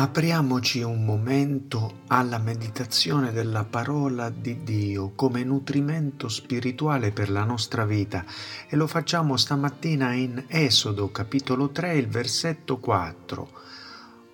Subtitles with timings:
[0.00, 7.84] Apriamoci un momento alla meditazione della parola di Dio come nutrimento spirituale per la nostra
[7.84, 8.24] vita
[8.68, 13.50] e lo facciamo stamattina in Esodo capitolo 3, il versetto 4.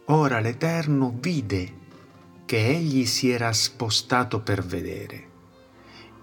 [0.08, 1.72] Ora l'Eterno vide
[2.44, 5.28] che egli si era spostato per vedere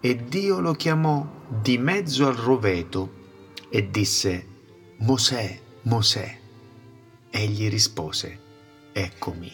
[0.01, 3.11] e Dio lo chiamò di mezzo al roveto
[3.71, 4.45] e disse
[4.97, 6.39] Mosè, Mosè.
[7.31, 8.49] Egli rispose
[8.91, 9.51] eccomi.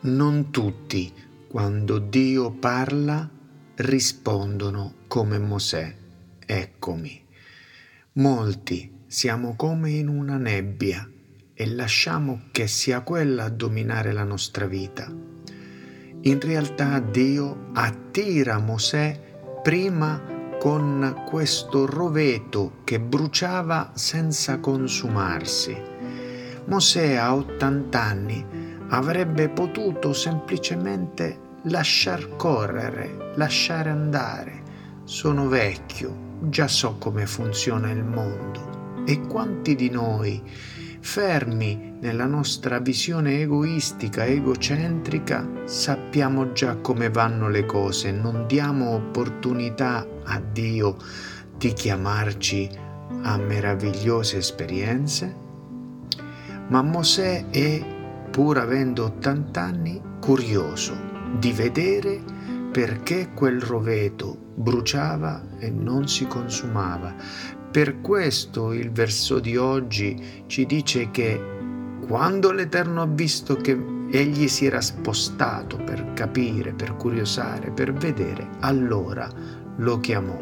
[0.00, 1.12] Non tutti,
[1.48, 3.28] quando Dio parla,
[3.76, 5.94] rispondono come Mosè,
[6.44, 7.24] eccomi.
[8.12, 11.08] Molti siamo come in una nebbia
[11.54, 15.12] e lasciamo che sia quella a dominare la nostra vita.
[16.22, 19.20] In realtà Dio attira Mosè
[19.62, 25.94] prima con questo roveto che bruciava senza consumarsi
[26.66, 28.44] Mosè a 80 anni
[28.88, 34.62] avrebbe potuto semplicemente lasciar correre, lasciare andare.
[35.04, 39.04] Sono vecchio, già so come funziona il mondo.
[39.06, 40.42] E quanti di noi,
[40.98, 50.04] fermi nella nostra visione egoistica, egocentrica, sappiamo già come vanno le cose, non diamo opportunità
[50.24, 50.96] a Dio
[51.56, 52.68] di chiamarci
[53.22, 55.45] a meravigliose esperienze?
[56.68, 57.84] Ma Mosè è,
[58.30, 60.94] pur avendo 80 anni, curioso
[61.38, 62.20] di vedere
[62.72, 67.14] perché quel roveto bruciava e non si consumava.
[67.70, 71.40] Per questo il verso di oggi ci dice che
[72.06, 73.78] quando l'Eterno ha visto che
[74.10, 79.28] egli si era spostato per capire, per curiosare, per vedere, allora
[79.76, 80.38] lo chiamò.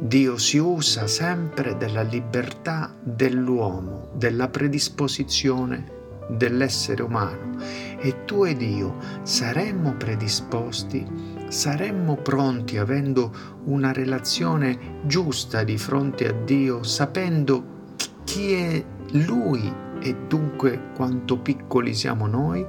[0.00, 5.92] Dio si usa sempre della libertà dell'uomo, della predisposizione
[6.28, 7.56] dell'essere umano
[7.98, 11.06] e tu ed io saremmo predisposti,
[11.48, 13.32] saremmo pronti avendo
[13.64, 17.92] una relazione giusta di fronte a Dio, sapendo
[18.24, 22.66] chi è Lui e dunque quanto piccoli siamo noi?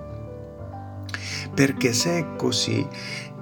[1.54, 2.86] Perché se è così,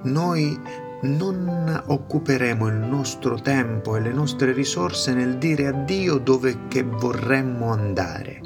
[0.02, 0.58] noi
[1.04, 6.82] non occuperemo il nostro tempo e le nostre risorse nel dire a Dio dove che
[6.82, 8.40] vorremmo andare,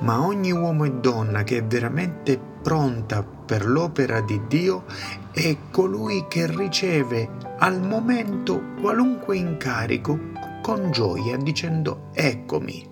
[0.00, 4.84] ma ogni uomo e donna che è veramente pronta per l'opera di Dio
[5.32, 7.28] è colui che riceve
[7.58, 10.18] al momento qualunque incarico
[10.62, 12.88] con gioia dicendo eccomi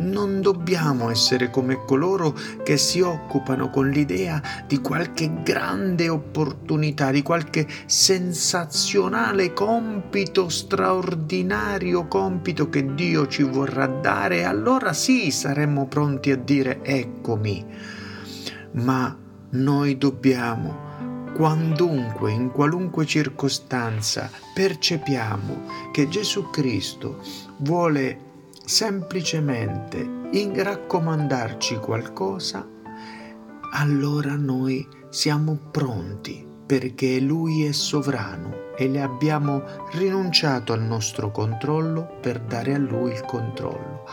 [0.00, 7.22] non dobbiamo essere come coloro che si occupano con l'idea di qualche grande opportunità, di
[7.22, 16.36] qualche sensazionale compito, straordinario compito che Dio ci vorrà dare, allora sì saremmo pronti a
[16.36, 17.64] dire eccomi.
[18.72, 19.16] Ma
[19.50, 20.88] noi dobbiamo
[21.34, 27.22] quandunque, in qualunque circostanza, percepiamo che Gesù Cristo
[27.58, 28.28] vuole
[28.70, 29.98] semplicemente
[30.30, 32.64] in raccomandarci qualcosa,
[33.72, 39.64] allora noi siamo pronti perché Lui è sovrano e le abbiamo
[39.94, 44.04] rinunciato al nostro controllo per dare a Lui il controllo.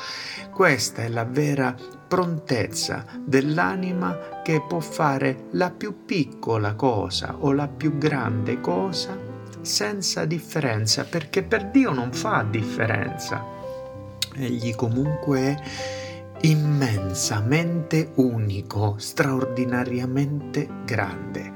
[0.52, 1.76] Questa è la vera
[2.08, 9.16] prontezza dell'anima che può fare la più piccola cosa o la più grande cosa
[9.62, 13.57] senza differenza, perché per Dio non fa differenza
[14.38, 15.62] egli comunque è
[16.42, 21.52] immensamente unico, straordinariamente grande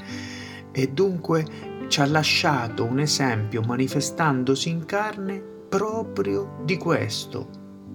[0.71, 1.45] e dunque
[1.87, 7.49] ci ha lasciato un esempio manifestandosi in carne proprio di questo,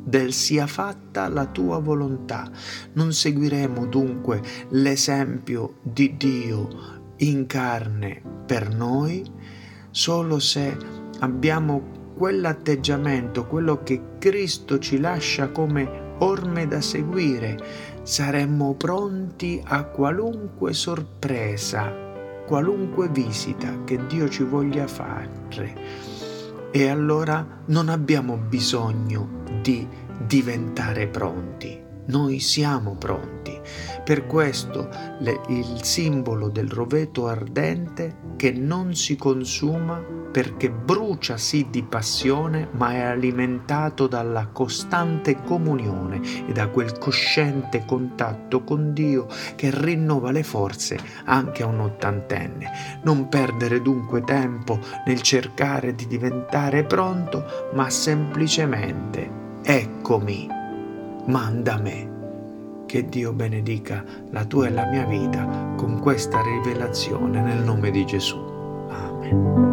[0.04, 2.50] del sia fatta la tua volontà.
[2.92, 6.68] Non seguiremo dunque l'esempio di Dio
[7.18, 9.24] in carne per noi
[9.90, 10.76] solo se
[11.20, 17.58] abbiamo quell'atteggiamento, quello che Cristo ci lascia come orme da seguire,
[18.02, 21.92] saremmo pronti a qualunque sorpresa,
[22.46, 25.74] qualunque visita che Dio ci voglia fare.
[26.70, 29.86] E allora non abbiamo bisogno di
[30.26, 33.58] diventare pronti, noi siamo pronti.
[34.04, 34.88] Per questo
[35.20, 42.68] le, il simbolo del roveto ardente che non si consuma perché brucia sì di passione,
[42.72, 50.30] ma è alimentato dalla costante comunione e da quel cosciente contatto con Dio che rinnova
[50.32, 52.70] le forze anche a un ottantenne.
[53.02, 60.48] Non perdere dunque tempo nel cercare di diventare pronto, ma semplicemente eccomi,
[61.26, 62.14] manda me.
[62.87, 68.06] Che Dio benedica la tua e la mia vita con questa rivelazione nel nome di
[68.06, 68.37] Gesù.
[68.88, 69.64] Amen.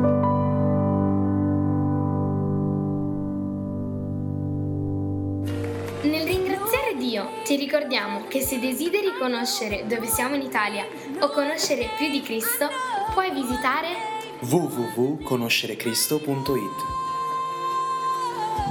[6.02, 10.86] Nel ringraziare Dio ti ricordiamo che se desideri conoscere dove siamo in Italia
[11.20, 12.68] o conoscere più di Cristo,
[13.14, 13.90] puoi visitare
[14.40, 17.03] www.conoscerecristo.it